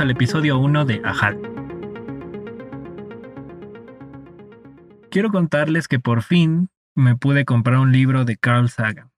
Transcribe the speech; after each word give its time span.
al 0.00 0.10
episodio 0.10 0.58
1 0.58 0.86
de 0.86 1.02
Ajal. 1.04 1.38
Quiero 5.10 5.30
contarles 5.30 5.86
que 5.86 5.98
por 5.98 6.22
fin 6.22 6.70
me 6.94 7.14
pude 7.16 7.44
comprar 7.44 7.78
un 7.78 7.92
libro 7.92 8.24
de 8.24 8.36
Carl 8.38 8.70
Sagan, 8.70 9.10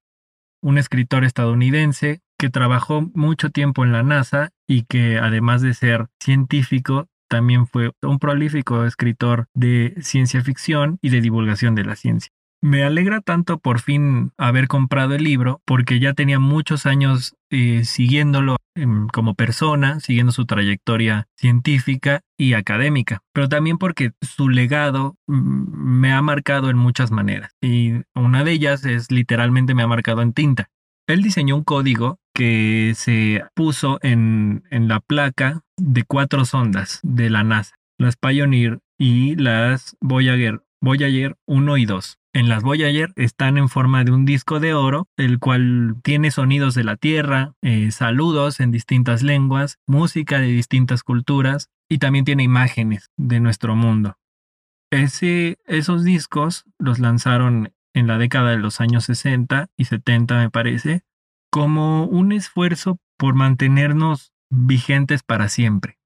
un 0.61 0.79
escritor 0.79 1.25
estadounidense 1.25 2.23
que 2.39 2.51
trabajó 2.51 3.09
mucho 3.15 3.51
tiempo 3.51 3.85
en 3.85 3.93
la 3.93 4.03
NASA 4.03 4.51
y 4.67 4.83
que 4.83 5.19
además 5.19 5.63
de 5.63 5.75
ser 5.75 6.07
científico, 6.19 7.07
también 7.29 7.69
fue 7.69 7.93
un 8.03 8.19
prolífico 8.19 8.85
escritor 8.85 9.47
de 9.55 9.95
ciencia 10.01 10.43
ficción 10.43 10.99
y 11.01 11.11
de 11.11 11.21
divulgación 11.21 11.77
de 11.77 11.85
la 11.85 11.95
ciencia. 11.95 12.33
Me 12.65 12.83
alegra 12.83 13.21
tanto 13.21 13.59
por 13.59 13.79
fin 13.79 14.33
haber 14.39 14.69
comprado 14.69 15.15
el 15.15 15.23
libro 15.23 15.61
porque 15.67 16.01
ya 16.01 16.15
tenía 16.15 16.39
muchos 16.39 16.87
años 16.87 17.37
eh, 17.51 17.85
siguiéndolo 17.85 18.57
em, 18.75 19.07
como 19.09 19.35
persona, 19.35 20.01
siguiendo 20.01 20.33
su 20.33 20.47
trayectoria 20.47 21.29
científica 21.37 22.23
y 22.39 22.55
académica, 22.55 23.21
pero 23.35 23.51
también 23.51 23.77
porque 23.77 24.13
su 24.23 24.49
legado 24.49 25.19
mm, 25.27 26.01
me 26.01 26.15
ha 26.15 26.23
marcado 26.23 26.71
en 26.71 26.79
muchas 26.79 27.11
maneras 27.11 27.51
y 27.61 27.97
una 28.15 28.45
de 28.45 28.53
ellas 28.53 28.87
es 28.87 29.11
literalmente 29.11 29.75
me 29.75 29.83
ha 29.83 29.87
marcado 29.87 30.23
en 30.23 30.33
tinta. 30.33 30.71
Él 31.07 31.23
diseñó 31.23 31.57
un 31.57 31.65
código 31.65 32.19
que 32.35 32.95
se 32.97 33.45
puso 33.55 33.99
en, 34.01 34.65
en 34.71 34.89
la 34.89 35.01
placa 35.01 35.61
de 35.77 36.05
cuatro 36.05 36.47
sondas 36.47 37.01
de 37.03 37.29
la 37.29 37.45
NASA, 37.45 37.75
las 37.99 38.17
Pioneer 38.17 38.79
y 38.99 39.37
las 39.37 39.99
Voyager, 40.01 40.63
Voyager 40.81 41.37
1 41.45 41.77
y 41.77 41.85
2. 41.85 42.19
En 42.35 42.49
las 42.49 42.65
Voyager 42.65 43.13
están 43.15 43.59
en 43.59 43.69
forma 43.69 44.03
de 44.03 44.11
un 44.11 44.25
disco 44.25 44.59
de 44.59 44.75
oro, 44.75 45.07
el 45.17 45.39
cual 45.39 45.95
tiene 46.03 46.33
sonidos 46.33 46.75
de 46.75 46.83
la 46.83 46.97
Tierra, 46.97 47.55
eh, 47.63 47.93
saludos 47.93 48.59
en 48.59 48.73
distintas 48.73 49.23
lenguas, 49.23 49.79
música 49.87 50.41
de 50.41 50.49
distintas 50.49 51.05
culturas 51.05 51.71
y 51.89 51.99
también 51.99 52.25
tiene 52.25 52.43
imágenes 52.43 53.13
de 53.17 53.39
nuestro 53.39 53.77
mundo. 53.77 54.19
Ese, 54.91 55.59
esos 55.65 56.03
discos 56.03 56.65
los 56.77 56.99
lanzaron 56.99 57.73
en 57.95 58.09
la 58.09 58.19
década 58.19 58.51
de 58.51 58.59
los 58.59 58.81
años 58.81 59.05
60 59.05 59.69
y 59.77 59.85
70 59.85 60.37
me 60.37 60.51
parece, 60.51 61.03
como 61.53 62.05
un 62.05 62.33
esfuerzo 62.33 62.99
por 63.17 63.37
mantenernos 63.37 64.33
vigentes 64.51 65.23
para 65.23 65.49
siempre. 65.49 66.01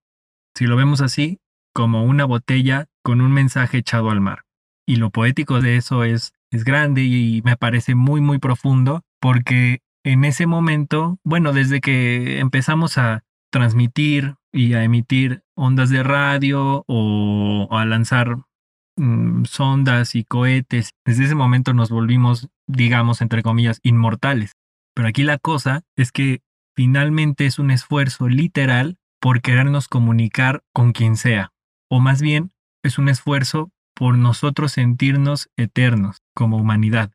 Si 0.55 0.67
lo 0.67 0.77
vemos 0.77 1.01
así, 1.01 1.41
como 1.73 2.05
una 2.05 2.27
botella 2.27 2.84
con 3.03 3.23
un 3.23 3.33
mensaje 3.33 3.79
echado 3.79 4.11
al 4.11 4.21
mar 4.21 4.45
y 4.89 4.97
lo 4.97 5.11
poético 5.11 5.61
de 5.61 5.77
eso 5.77 6.03
es, 6.03 6.33
es 6.50 6.64
grande 6.64 7.05
y 7.05 7.42
me 7.44 7.58
parece 7.58 7.94
muy, 7.94 8.22
muy 8.22 8.39
profundo 8.39 9.03
porque 9.20 9.83
en 10.03 10.25
ese 10.25 10.47
momento, 10.47 11.19
bueno, 11.25 11.53
desde 11.53 11.83
que 11.83 12.39
empezamos 12.39 12.97
a 12.97 13.22
transmitir 13.53 14.36
y 14.50 14.72
a 14.72 14.84
emitir 14.84 15.42
ondas 15.55 15.91
de 15.91 16.03
radio 16.03 16.84
o, 16.89 17.69
a 17.70 17.84
lanzar 17.84 18.39
mm, 18.97 19.44
sondas 19.44 20.14
y 20.14 20.25
cohetes, 20.25 20.94
desde 21.05 21.25
ese 21.25 21.34
momento 21.34 21.75
nos 21.75 21.91
volvimos, 21.91 22.48
digamos, 22.66 23.20
entre 23.20 23.42
comillas, 23.42 23.81
inmortales. 23.83 24.53
Pero 24.94 25.09
aquí 25.09 25.22
la 25.22 25.36
cosa 25.36 25.83
es 25.97 26.12
que 26.12 26.41
finalmente 26.75 27.44
es 27.44 27.59
un 27.59 27.70
esfuerzo 27.70 28.27
literal 28.27 28.97
por 29.20 29.42
querernos 29.42 29.86
comunicar 29.86 30.62
con 30.72 30.92
quien 30.92 31.16
sea, 31.16 31.53
o 31.91 32.00
más 32.00 32.22
bien 32.22 32.53
es 32.82 32.97
un 32.97 33.10
esfuerzo 33.10 33.71
por 33.98 34.16
nosotros 34.16 34.72
sentirnos 34.72 35.50
eternos 35.56 36.22
como 36.32 36.56
humanidad. 36.56 37.10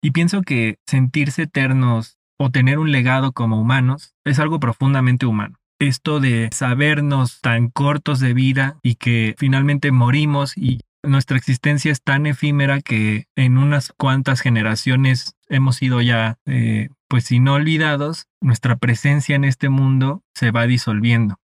Y 0.00 0.12
pienso 0.12 0.42
que 0.42 0.78
sentirse 0.86 1.42
eternos 1.42 2.18
o 2.38 2.50
tener 2.50 2.78
un 2.78 2.92
legado 2.92 3.32
como 3.32 3.60
humanos 3.60 4.14
es 4.24 4.38
algo 4.38 4.60
profundamente 4.60 5.26
humano. 5.26 5.56
Esto 5.80 6.20
de 6.20 6.48
sabernos 6.52 7.40
tan 7.40 7.68
cortos 7.68 8.20
de 8.20 8.32
vida 8.32 8.78
y 8.82 8.94
que 8.94 9.34
finalmente 9.38 9.90
morimos 9.90 10.56
y 10.56 10.80
nuestra 11.02 11.36
existencia 11.36 11.90
es 11.90 12.00
tan 12.00 12.26
efímera 12.26 12.80
que 12.80 13.24
en 13.34 13.58
unas 13.58 13.92
cuantas 13.96 14.40
generaciones 14.40 15.34
hemos 15.48 15.76
sido 15.76 16.00
ya, 16.00 16.38
eh, 16.46 16.90
pues 17.08 17.24
si 17.24 17.40
no 17.40 17.54
olvidados, 17.54 18.26
nuestra 18.40 18.76
presencia 18.76 19.34
en 19.34 19.44
este 19.44 19.68
mundo 19.68 20.22
se 20.34 20.52
va 20.52 20.66
disolviendo 20.68 21.39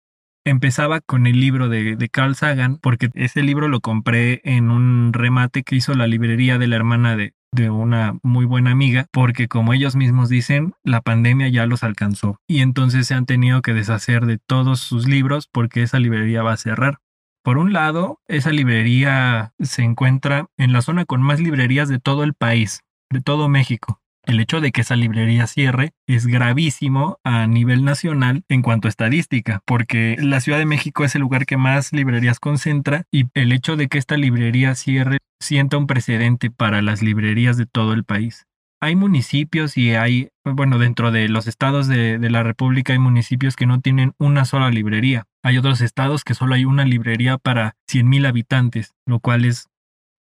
empezaba 0.44 1.00
con 1.00 1.27
el 1.27 1.41
libro 1.41 1.69
de, 1.69 2.09
Carl 2.10 2.34
Sagan, 2.34 2.77
porque 2.77 3.10
ese 3.15 3.43
libro 3.43 3.69
lo 3.69 3.81
compré 3.81 4.41
en 4.44 4.71
un 4.71 5.12
remate 5.12 5.62
que 5.62 5.77
hizo 5.77 5.94
la 5.94 6.06
librería 6.06 6.59
de 6.59 6.66
la 6.66 6.77
hermana 6.77 7.16
de, 7.16 7.34
de 7.53 7.71
una 7.71 8.19
muy 8.22 8.44
buena 8.44 8.71
amiga, 8.71 9.06
porque 9.10 9.49
como 9.49 9.72
ellos 9.72 9.97
mismos 9.97 10.28
dicen, 10.28 10.75
la 10.82 11.00
pandemia 11.00 11.49
ya 11.49 11.66
los 11.66 11.82
alcanzó 11.82 12.38
y 12.47 12.60
entonces 12.60 13.06
se 13.06 13.15
han 13.15 13.27
tenido 13.27 13.62
que 13.62 13.75
deshacer 13.75 14.27
de 14.27 14.38
todos 14.38 14.81
sus 14.81 15.09
libros 15.09 15.49
porque 15.50 15.82
esa 15.82 15.99
librería 15.99 16.43
va 16.43 16.53
a 16.53 16.59
cerrar. 16.59 16.99
Por 17.43 17.59
un 17.59 17.72
lado, 17.72 18.21
esa 18.26 18.50
librería 18.50 19.53
se 19.59 19.82
encuentra 19.82 20.47
en 20.56 20.72
la 20.72 20.81
zona 20.81 21.05
con 21.05 21.21
más 21.21 21.41
librerías 21.41 21.88
de 21.88 21.99
todo 21.99 22.25
el 22.25 22.32
país, 22.32 22.81
de 23.11 23.21
todo 23.21 23.49
México. 23.49 24.00
El 24.26 24.40
hecho 24.40 24.62
de 24.62 24.72
que 24.72 24.80
esa 24.80 24.96
librería 24.96 25.46
cierre 25.46 25.92
es 26.06 26.26
gravísimo 26.26 27.18
a 27.24 27.46
nivel 27.46 27.84
nacional 27.84 28.42
en 28.48 28.62
cuanto 28.62 28.88
a 28.88 28.90
estadística, 28.90 29.60
porque 29.66 30.16
la 30.18 30.40
Ciudad 30.40 30.58
de 30.58 30.64
México 30.64 31.04
es 31.04 31.14
el 31.14 31.20
lugar 31.20 31.44
que 31.44 31.58
más 31.58 31.92
librerías 31.92 32.40
concentra 32.40 33.04
y 33.12 33.26
el 33.34 33.52
hecho 33.52 33.76
de 33.76 33.88
que 33.88 33.98
esta 33.98 34.16
librería 34.16 34.74
cierre 34.74 35.18
sienta 35.40 35.76
un 35.76 35.86
precedente 35.86 36.50
para 36.50 36.80
las 36.80 37.02
librerías 37.02 37.58
de 37.58 37.66
todo 37.66 37.92
el 37.92 38.04
país. 38.04 38.46
Hay 38.80 38.96
municipios 38.96 39.76
y 39.76 39.94
hay, 39.94 40.28
bueno, 40.44 40.78
dentro 40.78 41.10
de 41.10 41.28
los 41.28 41.46
estados 41.46 41.86
de, 41.86 42.18
la 42.18 42.42
República 42.42 42.92
hay 42.92 42.98
municipios 42.98 43.56
que 43.56 43.66
no 43.66 43.80
tienen 43.80 44.14
una 44.18 44.46
sola 44.46 44.70
librería. 44.70 45.24
Hay 45.42 45.58
otros 45.58 45.82
estados 45.82 46.24
que 46.24 46.34
solo 46.34 46.54
hay 46.54 46.64
una 46.64 46.84
librería 46.84 47.36
para 47.36 47.76
100.000 47.90 48.26
habitantes, 48.26 48.92
lo 49.06 49.20
cual 49.20 49.44
es 49.44 49.68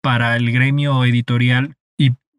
para 0.02 0.36
el 0.36 0.52
gremio 0.52 1.04
editorial 1.04 1.76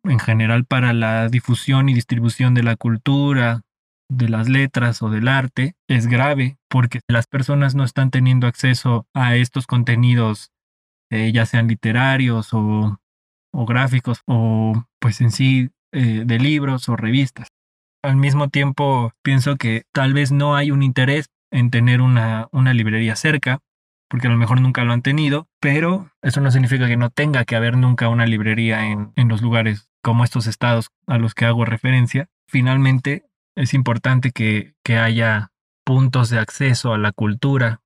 en 0.07 0.19
general 0.19 0.65
para 0.65 0.93
la 0.93 1.29
difusión 1.29 1.89
y 1.89 1.93
distribución 1.93 2.53
de 2.53 2.63
la 2.63 2.75
cultura, 2.75 3.61
de 4.09 4.29
las 4.29 4.49
letras 4.49 5.01
o 5.01 5.09
del 5.09 5.27
arte 5.27 5.75
es 5.87 6.07
grave 6.07 6.57
porque 6.69 6.99
las 7.07 7.27
personas 7.27 7.75
no 7.75 7.83
están 7.83 8.11
teniendo 8.11 8.47
acceso 8.47 9.07
a 9.13 9.35
estos 9.35 9.67
contenidos, 9.67 10.51
eh, 11.09 11.31
ya 11.31 11.45
sean 11.45 11.67
literarios 11.67 12.49
o, 12.53 12.99
gráficos 13.53 14.21
o 14.27 14.85
pues 14.99 15.21
en 15.21 15.31
sí 15.31 15.69
eh, 15.93 16.23
de 16.25 16.39
libros 16.39 16.89
o 16.89 16.95
revistas. 16.95 17.47
Al 18.03 18.17
mismo 18.17 18.49
tiempo 18.49 19.13
pienso 19.23 19.55
que 19.55 19.83
tal 19.91 20.13
vez 20.13 20.31
no 20.31 20.55
hay 20.55 20.71
un 20.71 20.83
interés 20.83 21.29
en 21.51 21.71
tener 21.71 22.01
una, 22.01 22.47
una 22.51 22.73
librería 22.73 23.15
cerca 23.15 23.59
porque 24.07 24.27
a 24.27 24.29
lo 24.29 24.37
mejor 24.37 24.61
nunca 24.61 24.83
lo 24.83 24.93
han 24.93 25.01
tenido, 25.01 25.47
pero 25.59 26.11
eso 26.21 26.39
no 26.41 26.51
significa 26.51 26.87
que 26.87 26.97
no 26.97 27.09
tenga 27.09 27.43
que 27.43 27.55
haber 27.55 27.75
nunca 27.75 28.07
una 28.07 28.27
librería 28.27 28.85
en, 28.85 29.11
en 29.15 29.29
los 29.29 29.41
lugares 29.41 29.89
como 30.05 30.23
estos 30.23 30.45
estados 30.45 30.91
a 31.07 31.17
los 31.17 31.33
que 31.33 31.45
hago 31.45 31.65
referencia, 31.65 32.29
finalmente 32.47 33.25
es 33.55 33.73
importante 33.73 34.29
que, 34.29 34.75
haya 34.87 35.51
puntos 35.83 36.29
de 36.29 36.37
acceso 36.37 36.93
a 36.93 36.99
la 36.99 37.11
cultura, 37.11 37.81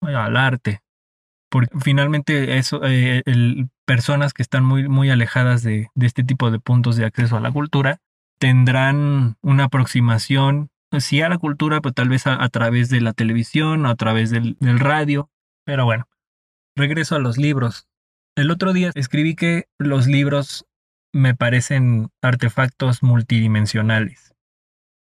al 0.00 0.36
arte, 0.36 0.82
porque 1.50 1.76
finalmente 1.80 2.56
eso, 2.58 2.82
eh, 2.84 3.24
personas 3.84 4.32
que 4.32 4.42
están 4.42 4.64
muy, 4.64 4.88
muy 4.88 5.10
alejadas 5.10 5.64
de, 5.64 5.88
este 6.00 6.22
tipo 6.22 6.52
de 6.52 6.60
puntos 6.60 6.94
de 6.94 7.04
acceso 7.04 7.36
a 7.36 7.40
la 7.40 7.50
cultura 7.50 7.98
tendrán 8.38 9.36
una 9.42 9.64
aproximación, 9.64 10.70
sí 11.00 11.20
a 11.20 11.28
la 11.28 11.38
cultura, 11.38 11.80
pero 11.80 11.94
tal 11.94 12.08
vez 12.08 12.28
a, 12.28 12.48
través 12.48 12.90
de 12.90 13.00
la 13.00 13.12
televisión 13.12 13.86
a 13.86 13.96
través 13.96 14.30
del 14.30 14.78
radio. 14.78 15.30
Pero 15.64 15.84
bueno, 15.84 16.06
regreso 16.76 17.16
a 17.16 17.18
los 17.18 17.38
libros. 17.38 17.88
El 18.36 18.52
otro 18.52 18.72
día 18.72 18.92
escribí 18.94 19.34
que 19.34 19.64
los 19.78 20.06
libros 20.06 20.64
me 21.16 21.34
parecen 21.34 22.10
artefactos 22.22 23.02
multidimensionales. 23.02 24.34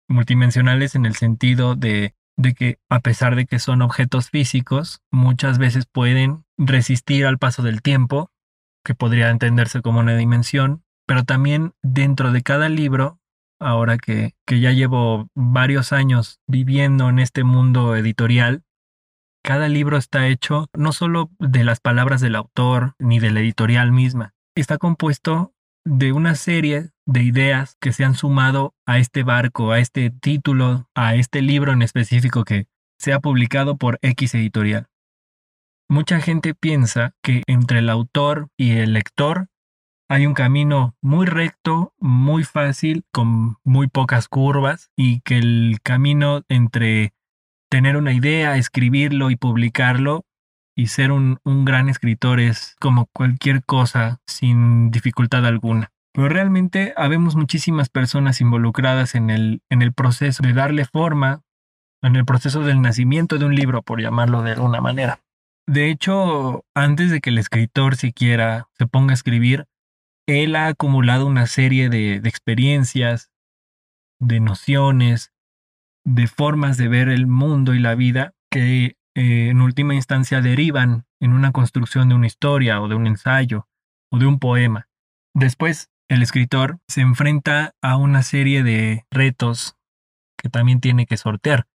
Multidimensionales 0.08 0.96
en 0.96 1.06
el 1.06 1.16
sentido 1.16 1.76
de, 1.76 2.14
de 2.38 2.54
que 2.54 2.78
a 2.90 3.00
pesar 3.00 3.36
de 3.36 3.46
que 3.46 3.60
son 3.60 3.82
objetos 3.82 4.30
físicos, 4.30 5.02
muchas 5.12 5.58
veces 5.58 5.88
pueden 5.92 6.46
resistir 6.58 7.26
al 7.26 7.40
paso 7.40 7.64
del 7.64 7.82
tiempo, 7.82 8.30
que 8.84 8.94
podría 8.94 9.32
entenderse 9.32 9.82
como 9.82 10.00
una 10.00 10.16
dimensión, 10.16 10.84
pero 11.08 11.24
también 11.24 11.74
dentro 11.82 12.32
de 12.32 12.44
cada 12.44 12.70
libro, 12.70 13.20
ahora 13.60 13.98
que, 13.98 14.36
que 14.46 14.60
ya 14.60 14.72
llevo 14.72 15.28
varios 15.34 15.92
años 15.92 16.40
viviendo 16.46 17.10
en 17.10 17.18
este 17.18 17.44
mundo 17.44 17.96
editorial, 17.96 18.64
cada 19.44 19.70
libro 19.70 19.98
está 19.98 20.28
hecho 20.28 20.70
no 20.74 20.92
solo 20.92 21.32
de 21.40 21.64
las 21.64 21.80
palabras 21.80 22.22
del 22.22 22.36
autor 22.36 22.94
ni 23.00 23.20
de 23.20 23.32
la 23.32 23.40
editorial 23.40 23.92
misma, 23.92 24.36
está 24.56 24.78
compuesto 24.78 25.55
de 25.86 26.12
una 26.12 26.36
serie 26.36 26.90
de 27.06 27.24
ideas 27.24 27.78
que 27.80 27.94
se 27.94 28.04
han 28.04 28.16
sumado 28.16 28.74
a 28.86 28.98
este 28.98 29.24
barco, 29.24 29.72
a 29.72 29.80
este 29.80 30.10
título, 30.10 30.90
a 30.96 31.16
este 31.16 31.42
libro 31.42 31.72
en 31.72 31.84
específico 31.84 32.44
que 32.44 32.68
se 32.98 33.14
ha 33.14 33.20
publicado 33.20 33.78
por 33.78 34.00
X 34.02 34.34
editorial. 34.34 34.88
Mucha 35.88 36.20
gente 36.20 36.56
piensa 36.56 37.14
que 37.22 37.44
entre 37.46 37.80
el 37.80 37.90
autor 37.90 38.50
y 38.58 38.72
el 38.72 38.94
lector 38.94 39.48
hay 40.10 40.26
un 40.26 40.34
camino 40.34 40.96
muy 41.02 41.28
recto, 41.28 41.94
muy 42.00 42.44
fácil, 42.44 43.06
con 43.12 43.58
muy 43.64 43.88
pocas 43.88 44.28
curvas 44.28 44.92
y 44.96 45.22
que 45.22 45.38
el 45.38 45.80
camino 45.84 46.44
entre 46.50 47.14
tener 47.70 47.98
una 47.98 48.14
idea, 48.14 48.58
escribirlo 48.58 49.30
y 49.30 49.36
publicarlo 49.36 50.26
y 50.76 50.88
ser 50.88 51.12
un, 51.12 51.40
gran 51.46 51.90
escritor 51.90 52.40
es 52.40 52.76
como 52.80 53.08
cualquier 53.14 53.64
cosa 53.64 54.20
sin 54.28 54.92
dificultad 54.92 55.46
alguna. 55.46 55.92
Pero 56.14 56.30
realmente 56.30 56.94
habemos 56.98 57.36
muchísimas 57.36 57.90
personas 57.90 58.42
involucradas 58.42 59.16
en 59.16 59.30
el, 59.30 59.62
en 59.70 59.82
el 59.82 59.94
proceso 59.94 60.44
de 60.44 60.54
darle 60.54 60.86
forma, 60.86 61.42
en 62.02 62.16
el 62.16 62.26
proceso 62.26 62.62
del 62.62 62.82
nacimiento 62.82 63.38
de 63.38 63.46
un 63.46 63.56
libro, 63.56 63.82
por 63.82 64.02
llamarlo 64.02 64.42
de 64.42 64.52
alguna 64.52 64.82
manera. 64.82 65.20
De 65.68 65.90
hecho, 65.90 66.64
antes 66.76 67.10
de 67.10 67.22
que 67.22 67.32
el 67.32 67.38
escritor 67.38 67.96
siquiera 67.96 68.68
se 68.78 68.86
ponga 68.86 69.12
a 69.12 69.16
escribir, 69.16 69.66
él 70.28 70.56
ha 70.56 70.68
acumulado 70.68 71.26
una 71.26 71.48
serie 71.48 71.90
de, 71.90 72.16
experiencias, 72.16 73.32
de 74.20 74.40
nociones, 74.40 75.32
de 76.06 76.28
formas 76.28 76.78
de 76.78 76.88
ver 76.88 77.10
el 77.10 77.28
mundo 77.28 77.74
y 77.74 77.80
la 77.80 77.96
vida 77.96 78.34
que 78.52 78.96
eh, 79.16 79.50
en 79.50 79.62
última 79.62 79.96
instancia 79.96 80.42
derivan 80.42 81.06
en 81.22 81.34
una 81.34 81.52
construcción 81.52 82.10
de 82.10 82.16
una 82.16 82.28
historia 82.28 82.82
o 82.82 82.88
de 82.88 82.96
un 82.96 83.08
ensayo 83.08 83.68
o 84.12 84.20
de 84.20 84.26
un 84.26 84.40
poema. 84.40 84.88
Después, 85.34 85.90
el 86.10 86.22
escritor 86.22 86.80
se 86.88 87.02
enfrenta 87.02 87.74
a 87.82 87.98
una 87.98 88.24
serie 88.24 88.64
de 88.64 89.06
retos 89.10 89.76
que 90.38 90.50
también 90.50 90.80
tiene 90.80 91.06
que 91.06 91.18
sortear. 91.18 91.66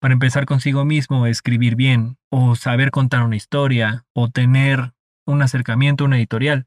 Para 0.00 0.14
empezar 0.14 0.46
consigo 0.46 0.84
mismo, 0.84 1.26
escribir 1.26 1.76
bien, 1.76 2.16
o 2.30 2.56
saber 2.56 2.90
contar 2.90 3.22
una 3.22 3.36
historia, 3.36 4.06
o 4.14 4.30
tener 4.30 4.92
un 5.26 5.42
acercamiento 5.42 6.04
a 6.04 6.06
una 6.06 6.16
editorial. 6.16 6.66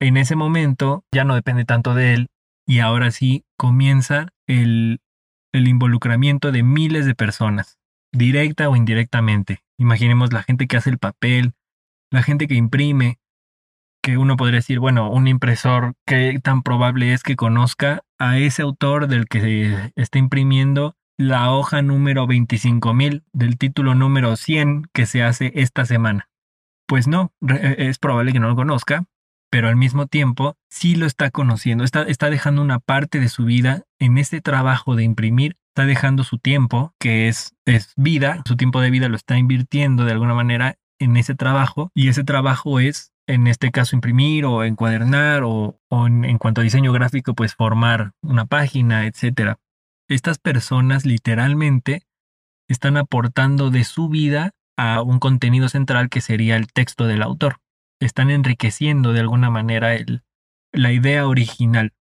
En 0.00 0.16
ese 0.16 0.36
momento 0.36 1.04
ya 1.12 1.24
no 1.24 1.34
depende 1.34 1.64
tanto 1.64 1.94
de 1.94 2.14
él, 2.14 2.28
y 2.66 2.78
ahora 2.78 3.10
sí 3.10 3.44
comienza 3.58 4.28
el, 4.46 5.00
el 5.52 5.68
involucramiento 5.68 6.52
de 6.52 6.62
miles 6.62 7.04
de 7.04 7.16
personas, 7.16 7.78
directa 8.12 8.68
o 8.68 8.76
indirectamente. 8.76 9.60
Imaginemos 9.78 10.32
la 10.32 10.42
gente 10.42 10.66
que 10.66 10.76
hace 10.76 10.90
el 10.90 10.98
papel, 10.98 11.54
la 12.10 12.22
gente 12.22 12.46
que 12.46 12.54
imprime, 12.54 13.18
que 14.02 14.18
uno 14.18 14.36
podría 14.36 14.58
decir, 14.58 14.78
bueno, 14.78 15.10
un 15.10 15.28
impresor, 15.28 15.94
¿qué 16.06 16.38
tan 16.42 16.62
probable 16.62 17.12
es 17.12 17.22
que 17.22 17.36
conozca 17.36 18.02
a 18.18 18.38
ese 18.38 18.62
autor 18.62 19.08
del 19.08 19.26
que 19.26 19.92
está 19.96 20.18
imprimiendo 20.18 20.96
la 21.18 21.52
hoja 21.52 21.82
número 21.82 22.26
25.000 22.26 23.22
del 23.32 23.58
título 23.58 23.94
número 23.94 24.36
100 24.36 24.88
que 24.92 25.06
se 25.06 25.22
hace 25.22 25.52
esta 25.54 25.84
semana. 25.84 26.28
Pues 26.86 27.06
no, 27.06 27.32
e, 27.48 27.76
es 27.78 27.98
probable 27.98 28.32
que 28.32 28.40
no 28.40 28.48
lo 28.48 28.56
conozca, 28.56 29.04
pero 29.50 29.68
al 29.68 29.76
mismo 29.76 30.06
tiempo 30.06 30.56
sí 30.68 30.96
lo 30.96 31.06
está 31.06 31.30
conociendo, 31.30 31.84
está, 31.84 32.02
está 32.02 32.30
dejando 32.30 32.62
una 32.62 32.78
parte 32.80 33.20
de 33.20 33.28
su 33.28 33.44
vida 33.44 33.82
en 33.98 34.18
este 34.18 34.40
trabajo 34.40 34.96
de 34.96 35.04
imprimir, 35.04 35.56
está 35.72 35.86
dejando 35.86 36.22
su 36.22 36.38
tiempo, 36.38 36.94
que 37.00 37.28
es, 37.28 37.54
es 37.64 37.92
vida, 37.96 38.42
su 38.46 38.56
tiempo 38.56 38.80
de 38.80 38.90
vida 38.90 39.08
lo 39.08 39.16
está 39.16 39.38
invirtiendo 39.38 40.04
de 40.04 40.12
alguna 40.12 40.34
manera 40.34 40.76
en 41.00 41.16
ese 41.16 41.34
trabajo 41.34 41.90
y 41.94 42.08
ese 42.08 42.24
trabajo 42.24 42.78
es 42.78 43.12
en 43.26 43.46
este 43.46 43.70
caso 43.70 43.96
imprimir 43.96 44.44
o 44.44 44.64
encuadernar 44.64 45.42
o, 45.44 45.80
en, 45.90 46.24
en, 46.24 46.38
cuanto 46.38 46.60
a 46.60 46.64
diseño 46.64 46.92
gráfico 46.92 47.34
pues 47.34 47.54
formar 47.54 48.12
una 48.22 48.46
página, 48.46 49.06
etcétera 49.06 49.58
estas 50.08 50.38
personas 50.38 51.04
literalmente 51.04 52.02
están 52.68 52.96
aportando 52.96 53.70
de 53.70 53.84
su 53.84 54.08
vida 54.08 54.52
a 54.76 55.02
un 55.02 55.18
contenido 55.18 55.68
central 55.68 56.08
que 56.08 56.20
sería 56.20 56.56
el 56.56 56.72
texto 56.72 57.06
del 57.06 57.22
autor. 57.22 57.58
Están 58.00 58.30
enriqueciendo 58.30 59.12
de 59.12 59.20
alguna 59.20 59.50
manera 59.50 59.94
el, 59.94 60.22
la 60.72 60.92
idea 60.92 61.26
original. 61.26 61.92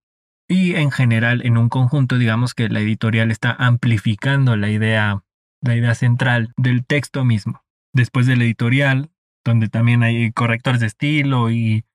Y 0.51 0.75
en 0.75 0.91
general, 0.91 1.45
en 1.45 1.57
un 1.57 1.69
conjunto, 1.69 2.17
digamos 2.17 2.53
que 2.53 2.67
la 2.67 2.81
editorial 2.81 3.31
está 3.31 3.53
amplificando 3.53 4.57
la 4.57 4.69
idea, 4.69 5.23
la 5.61 5.77
idea 5.77 5.95
central 5.95 6.51
del 6.57 6.85
texto 6.85 7.23
mismo. 7.23 7.63
Después 7.93 8.27
del 8.27 8.41
editorial, 8.41 9.11
donde 9.45 9.69
también 9.69 10.03
hay 10.03 10.33
correctores 10.33 10.81
de 10.81 10.87
estilo 10.87 11.49
y, 11.51 11.85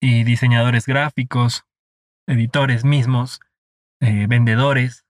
diseñadores 0.00 0.86
gráficos, 0.86 1.66
editores 2.26 2.82
mismos, 2.82 3.40
eh, 4.00 4.24
vendedores, 4.26 5.04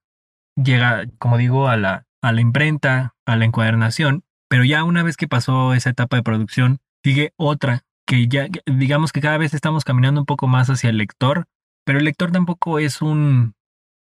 llega, 0.57 1.05
como 1.21 1.39
digo, 1.39 1.69
a 1.69 1.77
la, 1.77 2.05
a 2.21 2.33
la 2.33 2.41
imprenta, 2.41 3.15
a 3.27 3.37
la 3.37 3.45
encuadernación, 3.45 4.25
pero 4.49 4.65
ya 4.65 4.83
una 4.83 5.05
vez 5.05 5.17
que 5.17 5.29
pasó 5.29 5.73
esa 5.73 5.91
etapa 5.91 6.17
de 6.17 6.25
producción, 6.25 6.81
sigue 7.05 7.33
otra, 7.37 7.85
que 8.09 8.27
ya 8.27 8.49
digamos 8.67 9.13
que 9.13 9.21
cada 9.21 9.39
vez 9.39 9.55
estamos 9.55 9.85
caminando 9.85 10.21
un 10.21 10.27
poco 10.27 10.49
más 10.49 10.69
hacia 10.69 10.91
el 10.91 10.99
lector, 10.99 11.47
pero 11.89 12.01
el 12.01 12.05
lector 12.05 12.31
tampoco 12.31 12.79
es 12.79 13.01
un, 13.01 13.55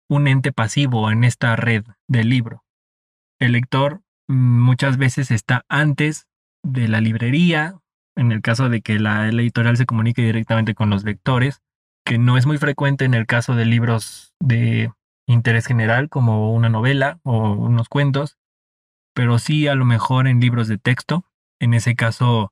un 0.10 0.28
ente 0.28 0.52
pasivo 0.52 1.12
en 1.12 1.24
esta 1.24 1.56
red 1.56 1.84
del 2.08 2.28
libro. 2.28 2.64
El 3.40 3.52
lector 3.52 4.02
mm, 4.28 4.62
muchas 4.64 4.98
veces 4.98 5.30
está 5.30 5.64
antes 5.70 6.26
de 6.64 6.88
la 6.88 7.02
librería, 7.02 7.78
en 8.16 8.32
el 8.32 8.42
caso 8.42 8.70
de 8.70 8.82
que 8.82 8.98
la, 8.98 9.32
la 9.32 9.42
editorial 9.44 9.78
se 9.78 9.86
comunique 9.86 10.24
directamente 10.24 10.74
con 10.74 10.90
los 10.90 11.04
lectores, 11.04 11.62
que 12.04 12.18
no 12.18 12.36
es 12.36 12.48
muy 12.48 12.58
frecuente 12.58 13.06
en 13.06 13.14
el 13.14 13.28
caso 13.28 13.54
de 13.54 13.66
libros 13.66 14.34
de 14.40 14.92
interés 15.28 15.68
general 15.68 16.10
como 16.10 16.56
una 16.56 16.70
novela 16.70 17.20
o 17.22 17.52
unos 17.52 17.90
cuentos, 17.90 18.40
pero 19.14 19.38
sí 19.38 19.68
a 19.68 19.76
lo 19.76 19.86
mejor 19.86 20.28
en 20.28 20.40
libros 20.40 20.68
de 20.68 20.80
texto. 20.80 21.26
En 21.60 21.76
ese 21.76 21.96
caso, 21.96 22.52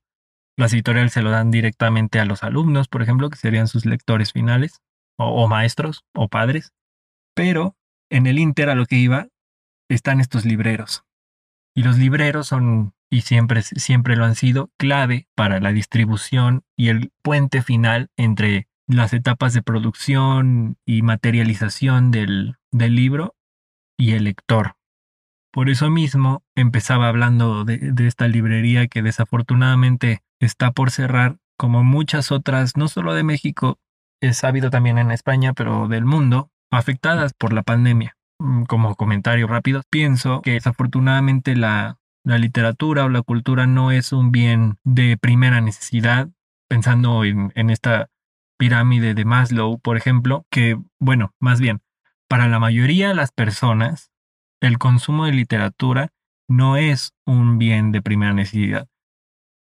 las 0.55 0.71
editoriales 0.71 1.13
se 1.13 1.23
lo 1.23 1.31
dan 1.31 1.49
directamente 1.49 2.19
a 2.19 2.25
los 2.25 2.43
alumnos, 2.43 2.87
por 2.87 3.01
ejemplo, 3.01 3.31
que 3.31 3.37
serían 3.37 3.67
sus 3.67 3.87
lectores 3.87 4.31
finales, 4.31 4.83
o, 5.17 5.47
maestros, 5.47 6.03
o 6.13 6.27
padres. 6.27 6.73
Pero 7.35 7.75
en 8.09 8.27
el 8.27 8.39
Inter 8.39 8.69
a 8.69 8.75
lo 8.75 8.85
que 8.85 8.97
iba 8.97 9.27
están 9.89 10.19
estos 10.19 10.45
libreros. 10.45 11.03
Y 11.75 11.83
los 11.83 11.97
libreros 11.97 12.47
son, 12.47 12.93
y 13.09 13.21
siempre, 13.21 13.61
siempre 13.61 14.15
lo 14.15 14.25
han 14.25 14.35
sido, 14.35 14.71
clave 14.77 15.27
para 15.35 15.59
la 15.59 15.71
distribución 15.71 16.63
y 16.77 16.89
el 16.89 17.11
puente 17.21 17.61
final 17.61 18.09
entre 18.15 18.67
las 18.87 19.13
etapas 19.13 19.53
de 19.53 19.61
producción 19.61 20.77
y 20.85 21.01
materialización 21.01 22.11
del, 22.11 22.57
libro 22.71 23.35
y 23.97 24.11
el 24.11 24.25
lector. 24.25 24.75
Por 25.51 25.69
eso 25.69 25.89
mismo 25.89 26.43
empezaba 26.55 27.07
hablando 27.07 27.63
de, 27.63 27.93
esta 28.05 28.27
librería 28.27 28.87
que 28.87 29.01
desafortunadamente 29.01 30.21
está 30.39 30.71
por 30.71 30.91
cerrar, 30.91 31.37
como 31.57 31.83
muchas 31.83 32.31
otras, 32.31 32.75
no 32.75 32.87
solo 32.87 33.13
de 33.13 33.23
México, 33.23 33.79
es 34.21 34.37
sabido 34.37 34.69
también 34.69 34.97
en 34.97 35.11
España, 35.11 35.53
pero 35.53 35.87
del 35.87 36.05
mundo, 36.05 36.49
afectadas 36.71 37.33
por 37.33 37.53
la 37.53 37.63
pandemia. 37.63 38.15
Mm, 38.39 38.63
como 38.63 38.95
comentario 38.95 39.47
rápido, 39.47 39.83
pienso 39.89 40.41
que 40.41 40.51
desafortunadamente 40.51 41.55
la, 41.55 41.97
la 42.23 42.37
literatura 42.37 43.05
o 43.05 43.09
la 43.09 43.21
cultura 43.21 43.67
no 43.67 43.91
es 43.91 44.11
un 44.11 44.31
bien 44.31 44.77
de 44.83 45.17
primera 45.17 45.61
necesidad, 45.61 46.29
pensando 46.67 47.23
en, 47.23 47.51
en 47.55 47.69
esta 47.69 48.09
pirámide 48.57 49.13
de 49.13 49.25
Maslow, 49.25 49.79
por 49.79 49.97
ejemplo, 49.97 50.45
que, 50.49 50.77
bueno, 50.99 51.33
más 51.39 51.61
bien, 51.61 51.81
para 52.27 52.47
la 52.47 52.59
mayoría 52.59 53.09
de 53.09 53.15
las 53.15 53.31
personas, 53.31 54.11
el 54.61 54.77
consumo 54.79 55.25
de 55.25 55.33
literatura 55.33 56.09
no 56.47 56.77
es 56.77 57.13
un 57.25 57.57
bien 57.57 57.91
de 57.91 58.01
primera 58.01 58.33
necesidad, 58.33 58.87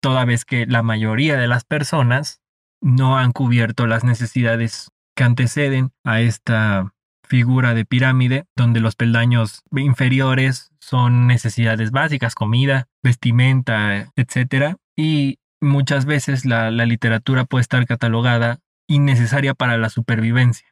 toda 0.02 0.24
vez 0.24 0.44
que 0.44 0.66
la 0.66 0.82
mayoría 0.82 1.36
de 1.36 1.48
las 1.48 1.64
personas 1.64 2.41
no 2.82 3.16
han 3.16 3.32
cubierto 3.32 3.86
las 3.86 4.04
necesidades 4.04 4.90
que 5.16 5.24
anteceden 5.24 5.92
a 6.04 6.20
esta 6.20 6.92
figura 7.24 7.72
de 7.72 7.86
pirámide, 7.86 8.44
donde 8.56 8.80
los 8.80 8.96
peldaños 8.96 9.62
inferiores 9.74 10.70
son 10.80 11.26
necesidades 11.26 11.90
básicas, 11.90 12.34
comida, 12.34 12.88
vestimenta, 13.02 14.12
etc. 14.16 14.76
Y 14.96 15.38
muchas 15.60 16.04
veces 16.04 16.44
la, 16.44 16.70
la 16.70 16.84
literatura 16.84 17.44
puede 17.44 17.62
estar 17.62 17.86
catalogada 17.86 18.58
innecesaria 18.88 19.54
para 19.54 19.78
la 19.78 19.88
supervivencia. 19.88 20.68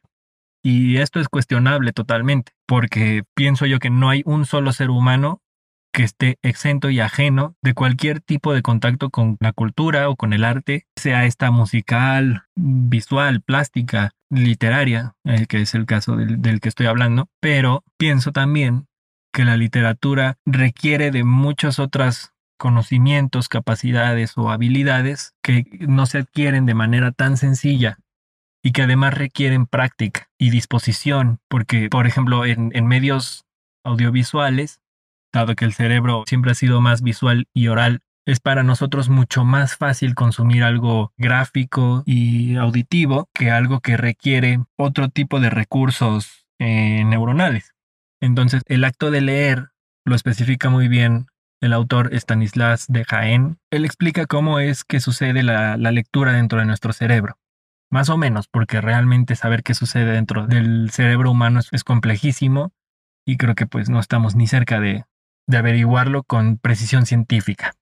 Y 0.63 0.97
esto 0.97 1.19
es 1.19 1.27
cuestionable 1.27 1.93
totalmente, 1.93 2.51
porque 2.67 3.23
pienso 3.33 3.65
yo 3.65 3.79
que 3.79 3.89
no 3.89 4.09
hay 4.09 4.21
un 4.25 4.45
solo 4.45 4.73
ser 4.73 4.91
humano 4.91 5.41
que 5.93 6.03
esté 6.03 6.39
exento 6.41 6.89
y 6.89 6.99
ajeno 6.99 7.55
de 7.61 7.73
cualquier 7.73 8.21
tipo 8.21 8.53
de 8.53 8.61
contacto 8.61 9.09
con 9.09 9.37
la 9.39 9.53
cultura 9.53 10.09
o 10.09 10.15
con 10.15 10.33
el 10.33 10.43
arte, 10.43 10.87
sea 10.95 11.25
esta 11.25 11.51
musical, 11.51 12.43
visual, 12.55 13.41
plástica, 13.41 14.11
literaria, 14.29 15.15
el 15.23 15.47
que 15.47 15.61
es 15.61 15.75
el 15.75 15.85
caso 15.85 16.15
del, 16.15 16.41
del 16.41 16.59
que 16.59 16.69
estoy 16.69 16.87
hablando, 16.87 17.29
pero 17.39 17.83
pienso 17.97 18.31
también 18.31 18.87
que 19.33 19.45
la 19.45 19.57
literatura 19.57 20.37
requiere 20.45 21.11
de 21.11 21.23
muchos 21.23 21.79
otros 21.79 22.31
conocimientos, 22.57 23.49
capacidades 23.49 24.37
o 24.37 24.51
habilidades 24.51 25.33
que 25.41 25.65
no 25.87 26.05
se 26.05 26.19
adquieren 26.19 26.65
de 26.65 26.75
manera 26.75 27.11
tan 27.11 27.37
sencilla 27.37 27.97
y 28.63 28.71
que 28.71 28.83
además 28.83 29.15
requieren 29.15 29.65
práctica 29.65 30.29
y 30.37 30.51
disposición, 30.51 31.39
porque, 31.47 31.89
por 31.89 32.05
ejemplo, 32.05 32.45
en, 32.45 32.85
medios 32.85 33.45
audiovisuales, 33.83 34.80
dado 35.33 35.55
que 35.55 35.65
el 35.65 35.73
cerebro 35.73 36.23
siempre 36.27 36.51
ha 36.51 36.55
sido 36.55 36.81
más 36.81 37.01
visual 37.01 37.47
y 37.53 37.67
oral 37.67 38.01
es 38.25 38.39
para 38.39 38.63
nosotros 38.63 39.09
mucho 39.09 39.45
más 39.45 39.75
fácil 39.75 40.13
consumir 40.13 40.63
algo 40.63 41.11
gráfico 41.17 42.03
y 42.05 42.55
auditivo 42.55 43.29
que 43.33 43.51
algo 43.51 43.79
que 43.79 43.97
requiere 43.97 44.59
otro 44.77 45.09
tipo 45.09 45.39
de 45.39 45.49
recursos 45.49 46.45
eh, 46.59 47.03
neuronales. 47.03 47.73
Entonces, 48.21 48.61
el 48.67 48.83
acto 48.83 49.09
de 49.09 49.21
leer 49.21 49.69
lo 50.05 50.15
especifica 50.15 50.69
muy 50.69 50.87
bien 50.87 51.25
el 51.61 51.73
autor 51.73 52.09
Stanislas 52.13 52.85
de 52.87 53.05
Jaén. 53.05 53.57
Él 53.71 53.85
explica 53.85 54.25
cómo 54.25 54.59
es 54.59 54.83
que 54.83 54.99
sucede 54.99 55.43
la, 55.43 55.77
lectura 55.77 56.33
dentro 56.33 56.59
de 56.59 56.65
nuestro 56.65 56.91
cerebro. 56.91 57.37
Más 57.91 58.09
o 58.09 58.17
menos, 58.17 58.47
porque 58.47 58.81
realmente 58.81 59.35
saber 59.35 59.63
qué 59.63 59.73
sucede 59.73 60.13
dentro 60.13 60.47
del 60.47 60.89
cerebro 60.91 61.31
humano 61.31 61.59
es, 61.71 61.83
complejísimo 61.83 62.73
y 63.25 63.37
creo 63.37 63.53
que 63.53 63.67
pues 63.67 63.89
no 63.89 63.99
estamos 63.99 64.35
ni 64.35 64.47
cerca 64.47 64.79
de 64.79 65.05
averiguarlo 65.57 66.23
con 66.23 66.57
precisión 66.57 67.05
científica. 67.05 67.73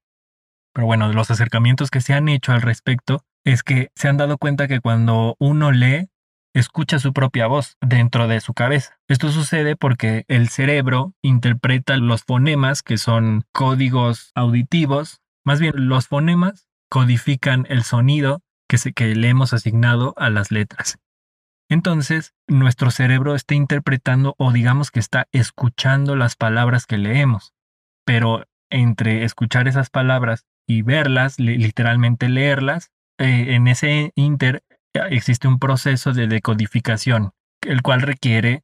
Pero 0.74 0.88
bueno, 0.88 1.12
los 1.12 1.32
acercamientos 1.32 1.92
que 1.92 2.02
se 2.02 2.14
han 2.14 2.30
hecho 2.30 2.52
al 2.52 2.62
respecto 2.62 3.24
es 3.44 3.64
que 3.64 3.90
se 3.96 4.08
han 4.08 4.18
dado 4.18 4.38
cuenta 4.38 4.68
que 4.68 4.82
cuando 4.82 5.36
uno 5.40 5.72
lee, 5.72 6.10
escucha 6.54 7.00
su 7.00 7.14
propia 7.14 7.48
voz 7.48 7.78
dentro 7.82 8.28
de 8.28 8.42
su 8.42 8.54
cabeza. 8.54 9.00
Esto 9.08 9.32
sucede 9.32 9.76
porque 9.76 10.26
el 10.28 10.50
cerebro 10.50 11.14
interpreta 11.22 11.98
los 11.98 12.24
fonemas, 12.24 12.82
que 12.82 12.98
son 12.98 13.44
códigos 13.52 14.32
auditivos, 14.36 15.22
más 15.46 15.60
bien 15.60 15.74
los 15.76 16.08
fonemas 16.08 16.68
codifican 16.90 17.66
el 17.70 17.84
sonido 17.84 18.42
que, 18.68 18.78
se, 18.78 18.94
que 18.94 19.16
le 19.16 19.30
hemos 19.30 19.54
asignado 19.54 20.14
a 20.18 20.30
las 20.30 20.52
letras. 20.52 20.98
Entonces, 21.70 22.34
nuestro 22.48 22.90
cerebro 22.90 23.36
está 23.36 23.54
interpretando 23.54 24.34
o 24.40 24.52
digamos 24.52 24.90
que 24.90 25.00
está 25.00 25.28
escuchando 25.32 26.16
las 26.16 26.36
palabras 26.36 26.88
que 26.88 26.98
leemos, 26.98 27.54
pero 28.10 28.44
entre 28.72 29.24
escuchar 29.24 29.68
esas 29.68 29.92
palabras 29.92 30.48
y 30.68 30.82
verlas, 30.82 31.38
literalmente 31.38 32.28
leerlas, 32.28 32.90
eh, 33.20 33.54
en 33.54 33.68
ese 33.68 34.14
inter 34.16 34.64
existe 35.12 35.48
un 35.48 35.60
proceso 35.60 36.12
de 36.12 36.26
decodificación, 36.26 37.34
el 37.62 37.84
cual 37.84 38.02
requiere 38.02 38.64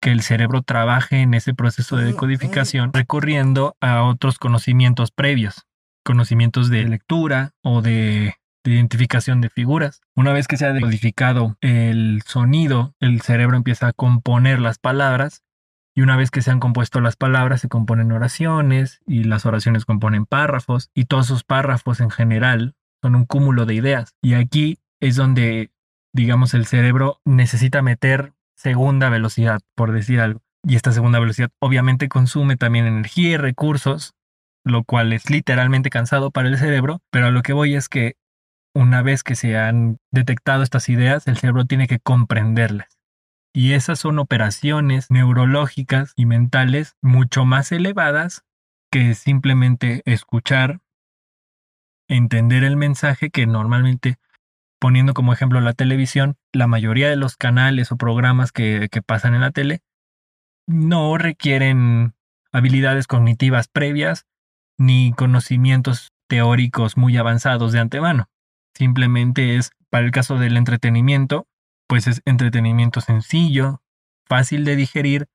que 0.00 0.12
el 0.12 0.22
cerebro 0.22 0.62
trabaje 0.62 1.20
en 1.20 1.34
ese 1.34 1.52
proceso 1.52 1.98
de 1.98 2.06
decodificación 2.06 2.90
recurriendo 2.94 3.76
a 3.82 4.02
otros 4.02 4.38
conocimientos 4.38 5.10
previos, 5.10 5.66
conocimientos 6.02 6.70
de 6.70 6.84
lectura 6.84 7.50
o 7.62 7.82
de, 7.82 8.36
de, 8.64 8.72
identificación 8.72 9.42
de 9.42 9.50
figuras. 9.50 10.00
Una 10.14 10.32
vez 10.32 10.48
que 10.48 10.56
se 10.56 10.64
ha 10.64 10.72
decodificado 10.72 11.58
el 11.60 12.22
sonido, 12.24 12.94
el 13.00 13.20
cerebro 13.20 13.58
empieza 13.58 13.88
a 13.88 13.92
componer 13.92 14.58
las 14.58 14.78
palabras 14.78 15.42
y 15.96 16.02
una 16.02 16.16
vez 16.16 16.30
que 16.30 16.42
se 16.42 16.50
han 16.50 16.60
compuesto 16.60 17.00
las 17.00 17.16
palabras, 17.16 17.62
se 17.62 17.68
componen 17.68 18.12
oraciones 18.12 19.00
y 19.06 19.24
las 19.24 19.46
oraciones 19.46 19.86
componen 19.86 20.26
párrafos 20.26 20.90
y 20.94 21.06
todos 21.06 21.26
esos 21.26 21.42
párrafos 21.42 22.00
en 22.00 22.10
general 22.10 22.74
son 23.02 23.16
un 23.16 23.24
cúmulo 23.24 23.64
de 23.64 23.74
ideas. 23.74 24.14
Y 24.20 24.34
aquí 24.34 24.78
es 25.00 25.16
donde, 25.16 25.72
digamos, 26.12 26.52
el 26.52 26.66
cerebro 26.66 27.22
necesita 27.24 27.80
meter 27.80 28.34
segunda 28.54 29.08
velocidad, 29.08 29.62
por 29.74 29.92
decir 29.92 30.20
algo. 30.20 30.42
Y 30.62 30.76
esta 30.76 30.92
segunda 30.92 31.18
velocidad 31.18 31.50
obviamente 31.60 32.10
consume 32.10 32.58
también 32.58 32.86
energía 32.86 33.30
y 33.30 33.36
recursos, 33.38 34.14
lo 34.64 34.84
cual 34.84 35.14
es 35.14 35.30
literalmente 35.30 35.88
cansado 35.88 36.30
para 36.30 36.48
el 36.48 36.58
cerebro, 36.58 37.00
pero 37.10 37.26
a 37.26 37.30
lo 37.30 37.40
que 37.42 37.54
voy 37.54 37.74
es 37.74 37.88
que 37.88 38.16
una 38.74 39.00
vez 39.00 39.22
que 39.22 39.34
se 39.34 39.56
han 39.56 39.96
detectado 40.10 40.62
estas 40.62 40.90
ideas, 40.90 41.26
el 41.26 41.38
cerebro 41.38 41.64
tiene 41.64 41.86
que 41.86 42.00
comprenderlas. 42.00 42.95
Y 43.56 43.72
esas 43.72 44.00
son 44.00 44.18
operaciones 44.18 45.10
neurológicas 45.10 46.12
y 46.14 46.26
mentales 46.26 46.94
mucho 47.00 47.46
más 47.46 47.72
elevadas 47.72 48.44
que 48.92 49.14
simplemente 49.14 50.02
escuchar, 50.04 50.82
entender 52.06 52.64
el 52.64 52.76
mensaje 52.76 53.30
que 53.30 53.46
normalmente, 53.46 54.18
poniendo 54.78 55.14
como 55.14 55.32
ejemplo 55.32 55.62
la 55.62 55.72
televisión, 55.72 56.36
la 56.52 56.66
mayoría 56.66 57.08
de 57.08 57.16
los 57.16 57.38
canales 57.38 57.90
o 57.90 57.96
programas 57.96 58.52
que, 58.52 58.90
que 58.90 59.00
pasan 59.00 59.34
en 59.34 59.40
la 59.40 59.52
tele 59.52 59.80
no 60.66 61.16
requieren 61.16 62.12
habilidades 62.52 63.06
cognitivas 63.06 63.68
previas 63.68 64.26
ni 64.76 65.14
conocimientos 65.14 66.12
teóricos 66.28 66.98
muy 66.98 67.16
avanzados 67.16 67.72
de 67.72 67.78
antemano. 67.78 68.28
Simplemente 68.74 69.56
es, 69.56 69.70
para 69.88 70.04
el 70.04 70.10
caso 70.10 70.38
del 70.38 70.58
entretenimiento, 70.58 71.48
pues 71.86 72.06
es 72.06 72.22
entretenimiento 72.24 73.00
sencillo, 73.00 73.82
fácil 74.26 74.64
de 74.64 74.76
digerir 74.76 75.28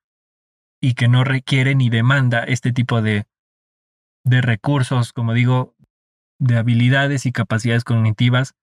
y 0.81 0.93
que 0.95 1.07
no 1.07 1.23
requiere 1.23 1.75
ni 1.75 1.89
demanda 1.89 2.43
este 2.43 2.71
tipo 2.71 3.01
de, 3.01 3.25
de 4.23 4.41
recursos, 4.41 5.13
como 5.13 5.33
digo, 5.33 5.75
de 6.39 6.57
habilidades 6.57 7.25
y 7.25 7.31
capacidades 7.31 7.83
cognitivas 7.83 8.55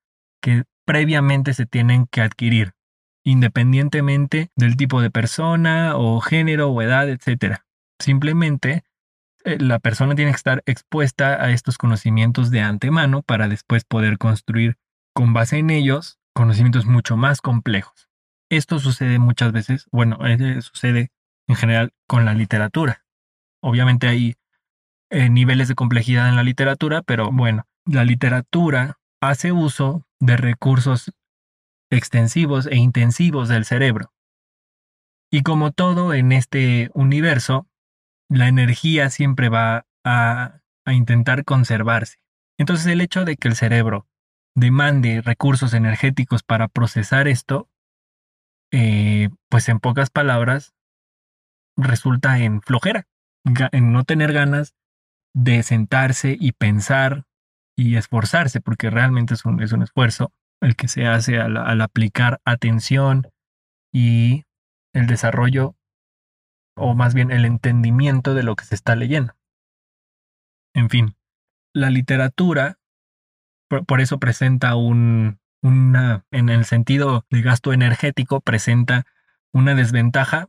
que 0.43 0.65
previamente 0.85 1.55
se 1.55 1.67
tienen 1.67 2.07
que 2.07 2.23
adquirir, 2.23 2.73
independientemente 3.25 4.51
del 4.57 4.77
tipo 4.77 5.01
de 5.01 5.11
persona 5.11 5.97
o 5.97 6.21
género 6.21 6.71
o 6.71 6.83
edad, 6.83 7.09
etc. 7.09 7.59
Simplemente 8.01 8.85
eh, 9.45 9.59
la 9.61 9.79
persona 9.79 10.15
tiene 10.15 10.33
que 10.33 10.37
estar 10.37 10.63
expuesta 10.67 11.43
a 11.43 11.51
estos 11.51 11.79
conocimientos 11.79 12.51
de 12.51 12.61
antemano 12.61 13.23
para 13.23 13.49
después 13.49 13.85
poder 13.85 14.19
construir 14.19 14.77
con 15.15 15.33
base 15.33 15.59
en 15.59 15.71
ellos 15.71 16.19
conocimientos 16.39 16.87
mucho 16.87 17.17
más 17.17 17.41
complejos. 17.41 18.09
Esto 18.49 18.79
sucede 18.79 19.19
muchas 19.19 19.51
veces, 19.51 19.89
bueno, 19.91 20.25
eh, 20.25 20.63
sucede 20.63 21.11
en 21.49 21.57
general 21.57 21.93
con 22.07 22.25
la 22.25 22.33
literatura. 22.33 23.05
Obviamente 23.61 24.07
hay 24.07 24.37
eh, 25.11 25.31
niveles 25.31 25.67
de 25.67 25.75
complejidad 25.75 26.29
en 26.29 26.37
la 26.37 26.45
literatura, 26.45 27.03
pero 27.03 27.33
bueno, 27.33 27.67
la 27.85 28.05
literatura 28.05 29.01
hace 29.21 29.51
uso 29.51 30.07
de 30.21 30.37
recursos 30.37 31.11
extensivos 31.91 32.67
e 32.67 32.77
intensivos 32.77 33.49
del 33.49 33.65
cerebro. 33.65 34.13
Y 35.33 35.43
como 35.43 35.73
todo 35.73 36.15
en 36.15 36.31
este 36.31 36.93
universo, 36.95 37.67
la 38.29 38.47
energía 38.47 39.11
siempre 39.11 39.49
va 39.49 39.87
a, 40.05 40.61
a 40.85 40.93
intentar 40.93 41.45
conservarse. 41.45 42.19
Entonces 42.59 42.87
el 42.87 43.01
hecho 43.01 43.25
de 43.25 43.37
que 43.37 43.49
el 43.49 43.57
cerebro 43.57 44.07
demande 44.59 45.21
recursos 45.23 45.73
energéticos 45.73 46.43
para 46.43 46.69
procesar 46.69 47.29
esto, 47.29 47.69
eh, 48.73 49.31
pues 49.49 49.69
en 49.69 49.79
pocas 49.79 50.11
palabras, 50.11 50.75
resulta 51.77 52.39
en 52.39 52.61
flojera, 52.61 53.07
en 53.73 53.93
no 53.93 54.05
tener 54.05 54.33
ganas 54.33 54.75
de 55.33 55.63
sentarse 55.63 56.37
y 56.39 56.53
pensar 56.53 57.25
y 57.77 57.97
esforzarse, 57.97 58.61
porque 58.61 58.91
realmente 58.91 59.35
es 59.35 59.45
un, 59.45 59.63
es 59.63 59.73
un 59.73 59.83
esfuerzo 59.83 60.33
el 60.61 60.75
que 60.75 60.89
se 60.89 61.07
hace 61.07 61.39
al 61.39 61.81
aplicar 61.81 62.41
atención 62.45 63.29
y 63.93 64.45
el 64.93 65.07
desarrollo, 65.07 65.77
o 66.77 66.95
más 66.95 67.15
bien 67.15 67.31
el 67.31 67.45
entendimiento 67.45 68.35
de 68.35 68.43
lo 68.43 68.57
que 68.57 68.65
se 68.65 68.75
está 68.75 68.97
leyendo. 68.97 69.35
En 70.75 70.91
fin, 70.91 71.15
la 71.73 71.91
literatura 71.91 72.79
por, 73.69 74.01
eso 74.01 74.19
presenta 74.19 74.75
un, 74.75 75.39
una, 75.63 76.25
en 76.31 76.49
el 76.49 76.65
sentido 76.65 77.25
de 77.31 77.43
gasto 77.43 77.73
energético, 77.73 78.41
presenta 78.41 79.05
una 79.53 79.75
desventaja 79.75 80.49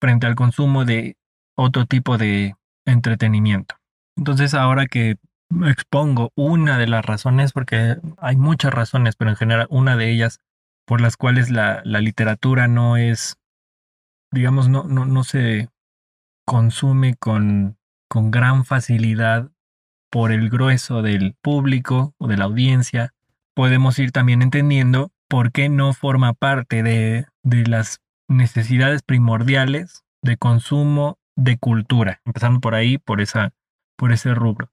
frente 0.00 0.26
al 0.26 0.34
consumo 0.34 0.84
de 0.84 1.16
otro 1.56 1.86
tipo 1.86 2.18
de 2.18 2.54
entretenimiento. 2.84 3.76
Entonces 4.16 4.54
ahora 4.54 4.86
que 4.86 5.16
expongo 5.64 6.32
una 6.34 6.78
de 6.78 6.86
las 6.86 7.04
razones, 7.04 7.52
porque 7.52 7.96
hay 8.18 8.36
muchas 8.36 8.72
razones, 8.72 9.16
pero 9.16 9.30
en 9.30 9.36
general 9.36 9.66
una 9.70 9.96
de 9.96 10.10
ellas 10.10 10.40
por 10.86 11.00
las 11.00 11.16
cuales 11.16 11.50
la, 11.50 11.82
la 11.84 12.00
literatura 12.00 12.68
no 12.68 12.96
es, 12.96 13.36
digamos, 14.32 14.68
no, 14.68 14.84
no, 14.84 15.04
no 15.04 15.24
se 15.24 15.68
consume 16.46 17.16
con, 17.16 17.76
con 18.08 18.30
gran 18.30 18.64
facilidad 18.64 19.50
por 20.16 20.32
el 20.32 20.48
grueso 20.48 21.02
del 21.02 21.34
público 21.42 22.14
o 22.16 22.26
de 22.26 22.38
la 22.38 22.46
audiencia, 22.46 23.12
podemos 23.54 23.98
ir 23.98 24.12
también 24.12 24.40
entendiendo 24.40 25.12
por 25.28 25.52
qué 25.52 25.68
no 25.68 25.92
forma 25.92 26.32
parte 26.32 26.82
de, 26.82 27.26
de 27.42 27.66
las 27.66 28.00
necesidades 28.26 29.02
primordiales 29.02 30.06
de 30.22 30.38
consumo 30.38 31.18
de 31.36 31.58
cultura, 31.58 32.22
empezando 32.24 32.60
por 32.60 32.74
ahí, 32.74 32.96
por, 32.96 33.20
esa, 33.20 33.52
por 33.94 34.10
ese 34.10 34.34
rubro. 34.34 34.70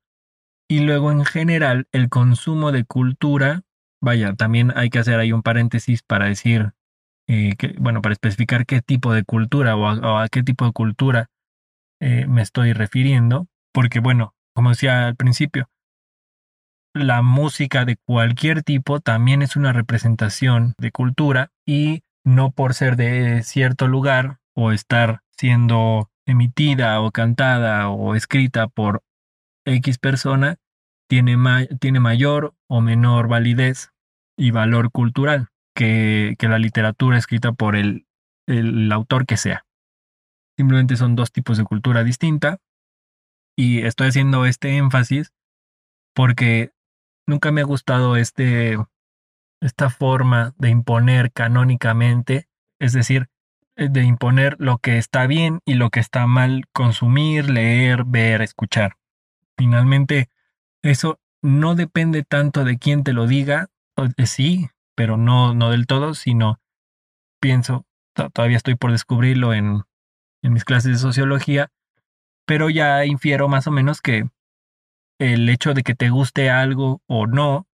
Y 0.70 0.80
luego 0.80 1.12
en 1.12 1.26
general 1.26 1.90
el 1.92 2.08
consumo 2.08 2.72
de 2.72 2.86
cultura, 2.86 3.64
vaya, 4.02 4.36
también 4.36 4.72
hay 4.78 4.90
que 4.90 5.00
hacer 5.00 5.20
ahí 5.20 5.34
un 5.34 5.44
paréntesis 5.44 6.04
para 6.04 6.28
decir, 6.28 6.72
eh, 7.28 7.58
que, 7.58 7.76
bueno, 7.80 8.02
para 8.02 8.14
especificar 8.14 8.66
qué 8.66 8.82
tipo 8.82 9.12
de 9.12 9.26
cultura 9.26 9.76
o 9.76 10.20
a, 10.20 10.30
qué 10.30 10.42
tipo 10.42 10.64
de 10.64 10.72
cultura 10.72 11.32
eh, 12.00 12.28
me 12.28 12.42
estoy 12.42 12.72
refiriendo, 12.72 13.50
porque 13.74 14.00
bueno, 14.00 14.36
como 14.54 14.70
decía 14.70 15.08
al 15.08 15.16
principio, 15.16 15.70
la 16.94 17.22
música 17.22 17.86
de 17.86 17.98
cualquier 17.98 18.64
tipo 18.64 19.00
también 19.00 19.42
es 19.42 19.56
una 19.56 19.74
representación 19.74 20.76
de 20.78 20.92
cultura 20.92 21.52
y 21.66 22.02
no 22.24 22.52
por 22.52 22.74
ser 22.74 22.96
de 22.96 23.42
cierto 23.44 23.88
lugar 23.88 24.38
o 24.56 24.72
estar 24.72 25.22
siendo 25.36 26.10
emitida 26.26 27.02
o 27.02 27.12
cantada 27.12 27.90
o 27.90 28.16
escrita 28.16 28.68
por 28.68 29.02
X 29.66 29.98
persona, 29.98 30.58
tiene, 31.10 31.36
tiene 31.80 32.00
mayor 32.00 32.54
o 32.70 32.82
menor 32.82 33.28
validez 33.28 33.92
y 34.38 34.52
valor 34.52 34.92
cultural 34.92 35.50
que, 35.76 36.36
que 36.38 36.48
la 36.48 36.60
literatura 36.60 37.18
escrita 37.18 37.54
por 37.54 37.76
el, 37.76 38.06
el 38.48 38.92
autor 38.92 39.26
que 39.26 39.38
sea. 39.38 39.66
Simplemente 40.58 40.96
son 40.96 41.16
dos 41.16 41.32
tipos 41.32 41.58
de 41.58 41.64
cultura 41.64 42.04
distinta 42.04 42.60
y 43.56 43.86
estoy 43.86 44.08
haciendo 44.08 44.46
este 44.46 44.78
énfasis 44.78 45.34
porque 46.14 46.72
nunca 47.28 47.52
me 47.52 47.62
ha 47.62 47.66
gustado 47.66 48.16
este, 48.16 48.78
esta 49.62 49.90
forma 49.90 50.54
de 50.58 50.70
imponer 50.70 51.32
canónicamente, 51.32 52.48
es 52.80 52.94
decir, 52.94 53.30
eh, 53.76 53.90
de 53.90 54.04
imponer 54.04 54.56
lo 54.60 54.78
que 54.78 54.98
está 54.98 55.26
bien 55.26 55.60
y 55.66 55.76
lo 55.76 55.90
que 55.90 56.00
está 56.00 56.28
mal 56.28 56.66
consumir, 56.74 57.50
leer, 57.50 58.04
ver, 58.06 58.42
escuchar. 58.42 58.98
Finalmente, 59.58 60.30
eso 60.84 61.20
no 61.42 61.76
depende 61.76 62.24
tanto 62.24 62.64
de 62.64 62.78
quién 62.78 63.04
te 63.04 63.14
lo 63.14 63.28
diga, 63.28 63.70
sí, 64.26 64.70
pero 64.96 65.18
no, 65.18 65.54
no 65.54 65.72
del 65.72 65.88
todo, 65.88 66.14
sino 66.14 66.60
pienso, 67.40 67.86
todavía 68.34 68.58
estoy 68.58 68.76
por 68.76 68.92
descubrirlo 68.92 69.54
en, 69.54 69.84
en 70.42 70.54
mis 70.54 70.66
clases 70.66 70.94
de 70.94 70.98
sociología, 70.98 71.72
pero 72.46 72.70
ya 72.70 73.06
infiero 73.06 73.48
más 73.48 73.68
o 73.68 73.72
menos 73.72 74.02
que 74.02 74.30
el 75.20 75.50
hecho 75.50 75.74
de 75.74 75.84
que 75.84 75.96
te 75.96 76.10
guste 76.10 76.50
algo 76.50 77.02
o 77.08 77.28
no, 77.28 77.68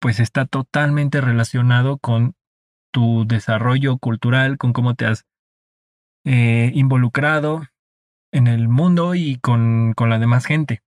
pues 0.00 0.20
está 0.20 0.46
totalmente 0.46 1.20
relacionado 1.20 1.98
con 1.98 2.34
tu 2.92 3.26
desarrollo 3.26 3.98
cultural, 3.98 4.58
con 4.58 4.72
cómo 4.72 4.94
te 4.94 5.06
has 5.06 5.24
eh, 6.24 6.70
involucrado 6.74 7.62
en 8.32 8.46
el 8.46 8.68
mundo 8.68 9.14
y 9.14 9.38
con, 9.38 9.94
con 9.94 10.10
la 10.10 10.18
demás 10.18 10.46
gente. 10.46 10.82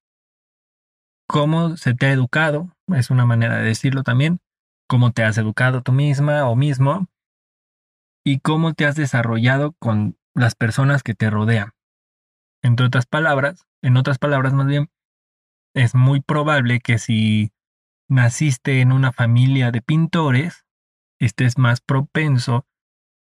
Cómo 1.28 1.78
se 1.78 1.94
te 1.94 2.08
ha 2.08 2.12
educado, 2.12 2.76
es 2.88 3.10
una 3.10 3.26
manera 3.26 3.58
de 3.58 3.66
decirlo 3.66 4.04
también, 4.04 4.40
cómo 4.88 5.12
te 5.12 5.24
has 5.24 5.38
educado 5.38 5.82
tú 5.82 5.92
misma 5.92 6.50
o 6.50 6.56
mismo 6.56 7.08
y 8.26 8.40
cómo 8.40 8.74
te 8.74 8.86
has 8.86 8.96
desarrollado 8.96 9.74
con 9.80 10.18
las 10.34 10.56
personas 10.56 11.04
que 11.04 11.14
te 11.14 11.30
rodean. 11.30 11.72
Entre 12.62 12.86
otras 12.86 13.06
palabras, 13.06 13.66
en 13.82 13.98
otras 13.98 14.18
palabras 14.18 14.54
más 14.54 14.68
bien, 14.68 14.90
es 15.74 15.96
muy 15.96 16.22
probable 16.22 16.80
que 16.80 16.98
si 16.98 17.52
naciste 18.10 18.82
en 18.82 18.92
una 18.92 19.12
familia 19.12 19.72
de 19.72 19.82
pintores, 19.82 20.66
estés 21.20 21.58
más 21.58 21.82
propenso 21.82 22.66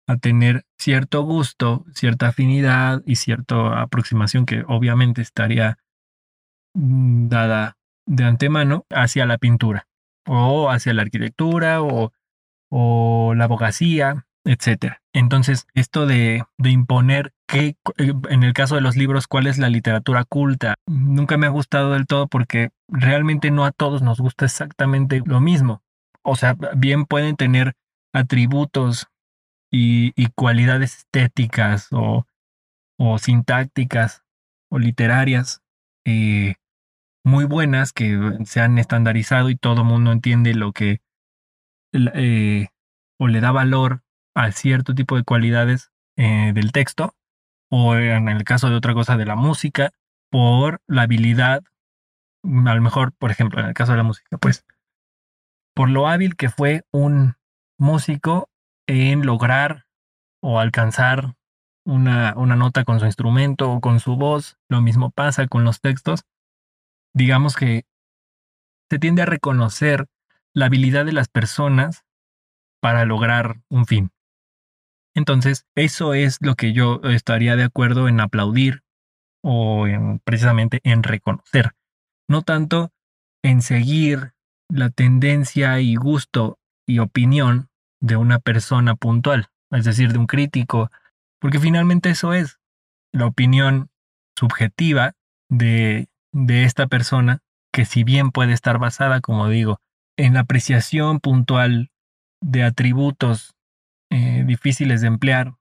a 0.08 0.16
tener 0.18 0.66
cierto 0.78 1.24
gusto, 1.24 1.86
cierta 1.94 2.30
afinidad 2.30 3.04
y 3.06 3.18
cierta 3.18 3.82
aproximación 3.82 4.46
que 4.46 4.64
obviamente 4.68 5.22
estaría 5.22 5.78
mm, 6.74 7.28
dada 7.28 7.78
de 8.06 8.24
antemano 8.24 8.86
hacia 8.90 9.26
la 9.26 9.38
pintura 9.38 9.88
o 10.26 10.70
hacia 10.70 10.94
la 10.94 11.02
arquitectura 11.02 11.82
o, 11.82 12.14
o 12.70 13.34
la 13.36 13.44
abogacía 13.44 14.26
etcétera. 14.48 15.02
Entonces, 15.14 15.68
esto 15.74 16.06
de, 16.06 16.44
imponer 16.64 17.34
que, 17.48 17.76
eh, 17.98 18.14
en 18.30 18.44
el 18.44 18.54
caso 18.54 18.76
de 18.76 18.82
los 18.82 18.96
libros, 18.96 19.28
cuál 19.28 19.46
es 19.46 19.58
la 19.58 19.70
literatura 19.70 20.24
culta, 20.24 20.76
nunca 20.88 21.38
me 21.38 21.48
ha 21.48 21.50
gustado 21.50 21.94
del 21.94 22.08
todo 22.08 22.28
porque 22.28 22.70
realmente 22.88 23.52
no 23.52 23.66
a 23.66 23.72
todos 23.72 24.02
nos 24.02 24.20
gusta 24.20 24.46
exactamente 24.46 25.22
lo 25.26 25.42
mismo. 25.42 25.82
O 26.24 26.36
sea, 26.36 26.56
bien 26.76 27.06
pueden 27.06 27.36
tener 27.36 27.74
atributos 28.14 29.08
y, 29.72 30.14
cualidades 30.36 31.00
estéticas 31.00 31.90
o, 31.92 32.26
o, 32.98 33.18
sintácticas 33.18 34.24
o 34.72 34.80
literarias 34.80 35.62
eh, 36.06 36.56
muy 37.26 37.44
buenas 37.46 37.92
que 37.92 38.18
se 38.46 38.62
han 38.62 38.78
estandarizado 38.78 39.50
y 39.50 39.58
todo 39.58 39.82
el 39.82 39.88
mundo 39.88 40.12
entiende 40.14 40.54
lo 40.54 40.72
que 40.72 41.02
eh, 41.94 42.68
o 43.20 43.28
le 43.28 43.42
da 43.42 43.52
valor 43.52 44.04
a 44.38 44.52
cierto 44.52 44.94
tipo 44.94 45.16
de 45.16 45.24
cualidades 45.24 45.92
eh, 46.16 46.52
del 46.54 46.72
texto, 46.72 47.16
o 47.72 47.96
en 47.96 48.30
el 48.30 48.44
caso 48.44 48.70
de 48.70 48.76
otra 48.76 48.94
cosa 48.94 49.18
de 49.18 49.26
la 49.26 49.36
música, 49.36 49.94
por 50.30 50.80
la 50.86 51.02
habilidad, 51.04 51.64
a 52.44 52.76
lo 52.76 52.82
mejor, 52.82 53.14
por 53.14 53.32
ejemplo, 53.32 53.60
en 53.60 53.66
el 53.66 53.74
caso 53.74 53.94
de 53.94 53.98
la 53.98 54.04
música, 54.04 54.38
pues, 54.38 54.64
por 55.74 55.90
lo 55.90 56.08
hábil 56.08 56.36
que 56.36 56.50
fue 56.50 56.84
un 56.92 57.34
músico 57.80 58.48
en 58.88 59.26
lograr 59.26 59.88
o 60.40 60.60
alcanzar 60.60 61.34
una, 61.84 62.36
una 62.38 62.56
nota 62.56 62.84
con 62.84 63.00
su 63.00 63.08
instrumento 63.08 63.72
o 63.72 63.82
con 63.82 64.00
su 64.00 64.18
voz, 64.18 64.60
lo 64.70 64.82
mismo 64.82 65.10
pasa 65.10 65.48
con 65.48 65.64
los 65.64 65.82
textos, 65.82 66.26
digamos 67.12 67.56
que 67.56 67.86
se 68.92 69.00
tiende 69.00 69.24
a 69.24 69.26
reconocer 69.26 70.06
la 70.54 70.68
habilidad 70.68 71.06
de 71.06 71.14
las 71.14 71.28
personas 71.28 72.06
para 72.80 73.04
lograr 73.04 73.62
un 73.70 73.88
fin. 73.88 74.12
Entonces, 75.18 75.66
eso 75.74 76.14
es 76.14 76.38
lo 76.42 76.54
que 76.54 76.74
yo 76.74 77.02
estaría 77.06 77.56
de 77.56 77.64
acuerdo 77.64 78.08
en 78.08 78.20
aplaudir 78.20 78.84
o 79.44 79.88
en, 79.88 80.20
precisamente 80.20 80.80
en 80.84 81.02
reconocer. 81.02 81.72
No 82.30 82.44
tanto 82.44 82.92
en 83.44 83.64
seguir 83.64 84.34
la 84.70 84.92
tendencia 84.92 85.80
y 85.80 85.96
gusto 85.96 86.60
y 86.88 87.00
opinión 87.00 87.70
de 88.00 88.16
una 88.16 88.38
persona 88.38 88.94
puntual, 88.94 89.48
es 89.72 89.86
decir, 89.86 90.14
de 90.14 90.20
un 90.20 90.28
crítico, 90.28 90.92
porque 91.42 91.60
finalmente 91.60 92.12
eso 92.12 92.34
es 92.34 92.60
la 93.12 93.26
opinión 93.26 93.90
subjetiva 94.38 95.14
de, 95.50 96.10
de 96.32 96.64
esta 96.64 96.86
persona, 96.86 97.40
que 97.74 97.86
si 97.86 98.04
bien 98.04 98.30
puede 98.30 98.54
estar 98.54 98.78
basada, 98.78 99.20
como 99.22 99.50
digo, 99.50 99.80
en 100.16 100.36
la 100.36 100.42
apreciación 100.42 101.20
puntual 101.22 101.90
de 102.40 102.62
atributos 102.62 103.57
eh, 104.10 104.44
difíciles 104.46 105.02
de 105.02 105.08
emplear 105.08 105.54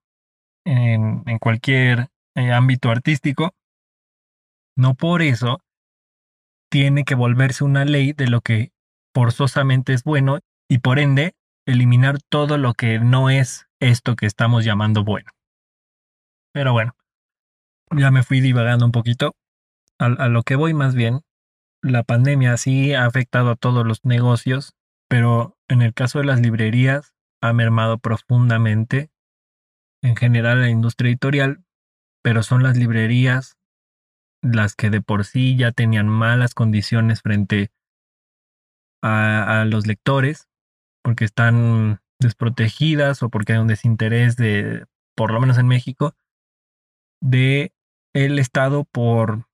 en, 0.64 1.38
cualquier 1.38 2.08
eh, 2.34 2.52
ámbito 2.52 2.90
artístico, 2.90 3.54
no 4.76 4.94
por 4.94 5.22
eso 5.22 5.60
tiene 6.70 7.04
que 7.04 7.14
volverse 7.14 7.64
una 7.64 7.84
ley 7.84 8.12
de 8.12 8.28
lo 8.28 8.40
que 8.40 8.72
forzosamente 9.14 9.92
es 9.92 10.02
bueno 10.02 10.40
y 10.68 10.78
por 10.78 10.98
ende 10.98 11.34
eliminar 11.66 12.18
todo 12.28 12.58
lo 12.58 12.74
que 12.74 12.98
no 12.98 13.30
es 13.30 13.66
esto 13.80 14.16
que 14.16 14.26
estamos 14.26 14.64
llamando 14.64 15.04
bueno. 15.04 15.30
Pero 16.52 16.72
bueno, 16.72 16.94
ya 17.90 18.10
me 18.10 18.22
fui 18.22 18.40
divagando 18.40 18.84
un 18.84 18.92
poquito. 18.92 19.34
A, 19.98 20.06
a, 20.06 20.28
lo 20.28 20.42
que 20.42 20.56
voy 20.56 20.74
más 20.74 20.94
bien, 20.94 21.20
la 21.82 22.02
pandemia 22.02 22.56
sí 22.56 22.94
ha 22.94 23.06
afectado 23.06 23.50
a 23.50 23.56
todos 23.56 23.86
los 23.86 24.04
negocios, 24.04 24.74
pero 25.08 25.56
en 25.68 25.82
el 25.82 25.94
caso 25.94 26.18
de 26.18 26.26
las 26.26 26.40
librerías 26.40 27.15
ha 27.48 27.52
mermado 27.52 27.98
profundamente 27.98 29.10
en 30.02 30.16
general 30.16 30.60
la 30.60 30.70
industria 30.70 31.10
editorial, 31.10 31.64
pero 32.22 32.42
son 32.42 32.62
las 32.62 32.76
librerías 32.76 33.56
las 34.42 34.74
que 34.74 34.90
de 34.90 35.00
por 35.00 35.24
sí 35.24 35.56
ya 35.56 35.72
tenían 35.72 36.08
malas 36.08 36.54
condiciones 36.54 37.22
frente 37.22 37.70
a, 39.02 39.64
los 39.66 39.86
lectores, 39.86 40.48
porque 41.02 41.24
están 41.24 42.00
desprotegidas 42.20 43.22
o 43.22 43.28
porque 43.28 43.52
hay 43.52 43.58
un 43.58 43.68
desinterés 43.68 44.36
de, 44.36 44.86
por 45.16 45.32
lo 45.32 45.40
menos 45.40 45.58
en 45.58 45.68
México, 45.68 46.14
de 47.20 47.72
el 48.14 48.38
Estado 48.38 48.84
por 48.84 49.46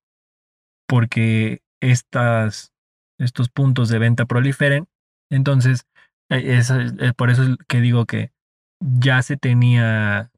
porque 0.88 1.62
estas, 1.81 2.72
estos 3.18 3.48
puntos 3.48 3.88
de 3.88 3.98
venta 3.98 4.26
proliferen. 4.26 4.88
Entonces, 5.31 5.87
eh, 6.33 6.57
es, 6.57 6.71
eh, 6.71 7.12
por 7.14 7.29
eso 7.31 7.42
es 7.42 7.57
que 7.68 7.81
digo 7.81 8.07
que 8.07 8.33
ya 8.81 9.21
se 9.23 9.37
tenía 9.37 10.31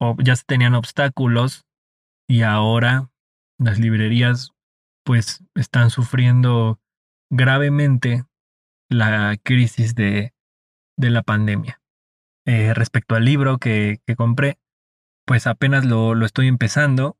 o 0.00 0.16
ya 0.22 0.34
se 0.34 0.44
tenían 0.46 0.74
obstáculos 0.74 1.66
y 2.28 2.42
ahora 2.42 3.10
las 3.58 3.78
librerías 3.78 4.52
pues 5.04 5.44
están 5.54 5.90
sufriendo 5.90 6.80
gravemente 7.30 8.24
la 8.90 9.36
crisis 9.42 9.94
de, 9.94 10.32
de 10.98 11.10
la 11.10 11.22
pandemia. 11.22 11.80
Eh, 12.46 12.74
respecto 12.74 13.14
al 13.14 13.24
libro 13.24 13.58
que, 13.58 14.00
que, 14.06 14.16
compré, 14.16 14.58
pues 15.26 15.46
apenas 15.46 15.84
lo, 15.84 16.14
lo 16.14 16.24
estoy 16.24 16.48
empezando. 16.48 17.16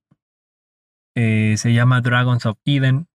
se 1.15 1.73
llama 1.73 2.01
Dragons 2.01 2.47
of 2.47 2.59
Eden. 2.65 3.09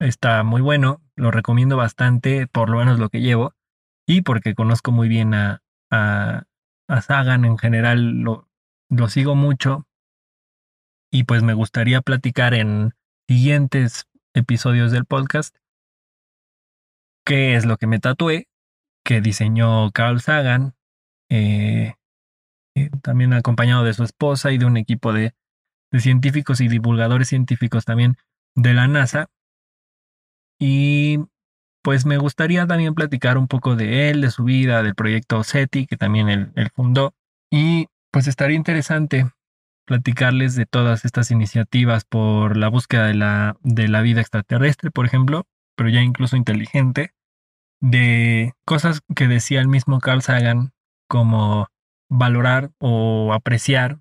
Está 0.00 0.42
muy 0.42 0.60
bueno, 0.60 1.02
lo 1.16 1.30
recomiendo 1.30 1.76
bastante, 1.76 2.46
por 2.46 2.68
lo 2.68 2.78
menos 2.78 2.98
lo 2.98 3.08
que 3.10 3.20
llevo 3.20 3.54
y 4.06 4.22
porque 4.22 4.54
conozco 4.54 4.92
muy 4.92 5.08
bien 5.08 5.34
a, 5.34 5.62
a, 5.90 6.44
Sagan 7.00 7.44
en 7.44 7.58
general, 7.58 8.20
lo, 8.20 8.48
lo 8.90 9.08
sigo 9.08 9.34
mucho 9.34 9.86
y 11.10 11.24
pues 11.24 11.42
me 11.42 11.54
gustaría 11.54 12.02
platicar 12.02 12.54
en 12.54 12.92
siguientes 13.28 14.06
episodios 14.34 14.92
del 14.92 15.06
podcast 15.06 15.56
qué 17.24 17.56
es 17.56 17.64
lo 17.64 17.76
que 17.78 17.86
me 17.86 17.98
tatué, 17.98 18.48
que 19.04 19.20
diseñó 19.20 19.90
Carl 19.92 20.20
Sagan, 20.20 20.74
eh, 21.30 21.94
eh, 22.76 22.90
también 23.02 23.32
acompañado 23.32 23.84
de 23.84 23.94
su 23.94 24.04
esposa 24.04 24.52
y 24.52 24.58
de 24.58 24.66
un 24.66 24.76
equipo 24.76 25.12
de, 25.12 25.34
de 25.90 26.00
científicos 26.00 26.60
y 26.60 26.68
divulgadores 26.68 27.28
científicos 27.28 27.84
también 27.84 28.16
de 28.54 28.74
la 28.74 28.86
NASA. 28.88 29.28
Y 30.58 31.18
pues 31.84 32.06
me 32.06 32.16
gustaría 32.16 32.66
también 32.66 32.94
platicar 32.94 33.36
un 33.36 33.46
poco 33.46 33.76
de 33.76 34.08
él, 34.08 34.22
de 34.22 34.30
su 34.30 34.44
vida, 34.44 34.82
del 34.82 34.94
proyecto 34.94 35.44
SETI, 35.44 35.86
que 35.86 35.98
también 35.98 36.30
él, 36.30 36.70
fundó. 36.74 37.12
Y 37.50 37.88
pues 38.10 38.26
estaría 38.26 38.56
interesante 38.56 39.30
platicarles 39.84 40.54
de 40.54 40.64
todas 40.64 41.04
estas 41.04 41.30
iniciativas 41.30 42.06
por 42.06 42.56
la 42.56 42.68
búsqueda 42.68 43.06
de 43.06 43.12
la, 43.12 43.58
de 43.60 43.88
la 43.88 44.00
vida 44.00 44.22
extraterrestre, 44.22 44.90
por 44.90 45.04
ejemplo, 45.04 45.44
pero 45.76 45.90
ya 45.90 46.00
incluso 46.00 46.38
inteligente, 46.38 47.12
de 47.82 48.54
cosas 48.64 49.02
que 49.14 49.28
decía 49.28 49.60
el 49.60 49.68
mismo 49.68 50.00
Carl 50.00 50.22
Sagan, 50.22 50.72
como 51.06 51.68
valorar 52.08 52.70
o 52.78 53.34
apreciar 53.34 53.98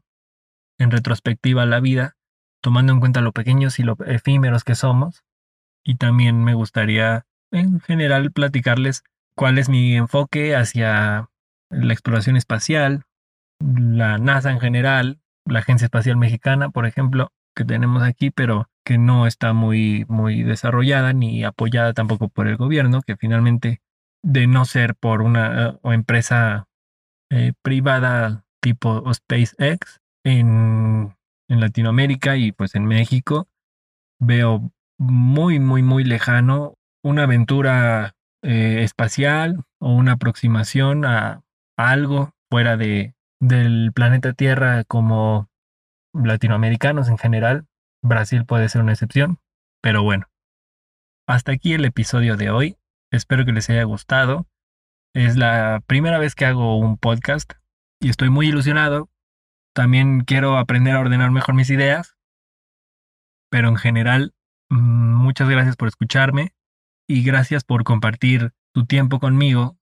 en 0.77 0.89
retrospectiva 0.89 1.65
la 1.65 1.81
vida, 1.81 2.15
tomando 2.61 2.93
en 2.93 3.01
cuenta 3.01 3.19
lo 3.19 3.33
pequeños 3.33 3.77
y 3.77 3.83
lo 3.83 3.97
efímeros 4.05 4.63
que 4.63 4.75
somos. 4.75 5.25
Y 5.83 5.95
también 5.95 6.45
me 6.45 6.53
gustaría, 6.53 7.25
en 7.53 7.79
general, 7.79 8.31
platicarles 8.31 9.03
cuál 9.35 9.57
es 9.57 9.69
mi 9.69 9.95
enfoque 9.95 10.55
hacia 10.55 11.29
la 11.69 11.93
exploración 11.93 12.35
espacial, 12.35 13.03
la 13.59 14.17
NASA 14.17 14.51
en 14.51 14.59
general, 14.59 15.21
la 15.45 15.59
Agencia 15.59 15.85
Espacial 15.85 16.17
Mexicana, 16.17 16.69
por 16.69 16.85
ejemplo, 16.85 17.31
que 17.55 17.63
tenemos 17.63 18.03
aquí, 18.03 18.31
pero 18.31 18.69
que 18.83 18.97
no 18.97 19.27
está 19.27 19.53
muy, 19.53 20.05
muy 20.07 20.43
desarrollada 20.43 21.13
ni 21.13 21.43
apoyada 21.43 21.93
tampoco 21.93 22.27
por 22.27 22.47
el 22.47 22.57
gobierno, 22.57 23.01
que 23.01 23.15
finalmente, 23.15 23.81
de 24.23 24.47
no 24.47 24.65
ser 24.65 24.95
por 24.95 25.21
una 25.21 25.79
empresa 25.83 26.67
eh, 27.31 27.53
privada 27.61 28.45
tipo 28.61 29.13
SpaceX 29.13 30.01
en, 30.25 31.15
en 31.49 31.59
Latinoamérica 31.59 32.35
y 32.37 32.51
pues 32.51 32.75
en 32.75 32.85
México, 32.85 33.47
veo 34.19 34.71
muy, 34.97 35.59
muy, 35.59 35.83
muy 35.83 36.03
lejano 36.03 36.75
una 37.03 37.23
aventura 37.23 38.15
eh, 38.41 38.81
espacial 38.83 39.63
o 39.79 39.93
una 39.93 40.13
aproximación 40.13 41.05
a 41.05 41.43
algo 41.77 42.33
fuera 42.49 42.77
de, 42.77 43.13
del 43.39 43.91
planeta 43.93 44.33
Tierra 44.33 44.83
como 44.85 45.49
latinoamericanos 46.13 47.09
en 47.09 47.17
general. 47.17 47.67
Brasil 48.01 48.45
puede 48.45 48.69
ser 48.69 48.81
una 48.81 48.93
excepción, 48.93 49.39
pero 49.81 50.03
bueno. 50.03 50.27
Hasta 51.27 51.53
aquí 51.53 51.73
el 51.73 51.85
episodio 51.85 52.35
de 52.35 52.49
hoy. 52.49 52.77
Espero 53.11 53.45
que 53.45 53.53
les 53.53 53.69
haya 53.69 53.83
gustado. 53.83 54.47
Es 55.13 55.37
la 55.37 55.81
primera 55.85 56.17
vez 56.17 56.35
que 56.35 56.45
hago 56.45 56.77
un 56.77 56.97
podcast 56.97 57.53
y 58.01 58.09
estoy 58.09 58.29
muy 58.29 58.47
ilusionado. 58.47 59.09
También 59.73 60.21
quiero 60.21 60.57
aprender 60.57 60.95
a 60.95 60.99
ordenar 60.99 61.31
mejor 61.31 61.55
mis 61.55 61.69
ideas. 61.69 62.15
Pero 63.49 63.69
en 63.69 63.77
general, 63.77 64.33
mm, 64.69 65.13
muchas 65.15 65.47
gracias 65.49 65.75
por 65.75 65.87
escucharme 65.87 66.53
y 67.13 67.21
gracias 67.21 67.63
por 67.63 67.83
compartir 67.83 68.53
tu 68.73 68.87
tiempo 68.87 69.19
conmigo 69.19 69.77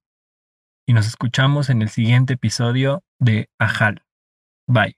y 0.86 0.92
nos 0.92 1.08
escuchamos 1.08 1.70
en 1.70 1.82
el 1.82 1.88
siguiente 1.88 2.34
episodio 2.34 3.06
de 3.20 3.50
Ajal. 3.58 4.04
Bye. 4.68 4.98